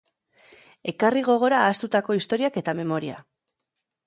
[0.91, 3.21] Ekarri gogora ahaztutako historiak eta memoria.